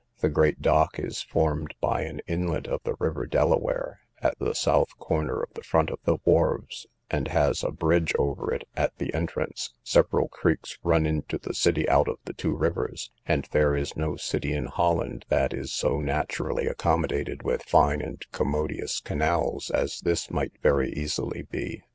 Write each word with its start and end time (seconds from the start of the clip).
The 0.21 0.29
great 0.29 0.63
dock 0.63 0.97
is 0.97 1.21
formed 1.21 1.75
by 1.79 2.01
an 2.01 2.21
inlet 2.25 2.65
of 2.65 2.81
the 2.83 2.95
river 2.97 3.27
Delaware, 3.27 3.99
at 4.19 4.33
the 4.39 4.55
south 4.55 4.97
corner 4.97 5.43
of 5.43 5.53
the 5.53 5.61
front 5.61 5.91
of 5.91 5.99
the 6.05 6.17
wharfs, 6.25 6.87
and 7.11 7.27
has 7.27 7.63
a 7.63 7.69
bridge 7.69 8.11
over 8.17 8.51
it 8.51 8.67
at 8.75 8.97
the 8.97 9.13
entrance: 9.13 9.75
several 9.83 10.27
creeks 10.27 10.79
run 10.81 11.05
into 11.05 11.37
the 11.37 11.53
city 11.53 11.87
out 11.87 12.07
of 12.07 12.17
the 12.25 12.33
two 12.33 12.55
rivers; 12.55 13.11
and 13.27 13.47
there 13.51 13.75
is 13.75 13.95
no 13.95 14.15
city 14.15 14.53
in 14.53 14.65
Holland 14.65 15.23
that 15.29 15.53
is 15.53 15.71
so 15.71 15.99
naturally 16.01 16.65
accommodated 16.65 17.43
with 17.43 17.61
fine 17.61 18.01
and 18.01 18.25
commodious 18.31 19.01
canals, 19.01 19.69
as 19.69 19.99
this 19.99 20.31
might 20.31 20.53
very 20.63 20.91
easily 20.93 21.43
be. 21.43 21.83